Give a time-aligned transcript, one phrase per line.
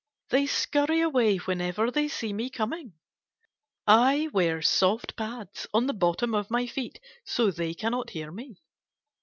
[0.31, 2.93] They scurry away whenever they see me coming.
[3.85, 8.63] I wear soft pads on the bottom of my feet so they cannot hear me.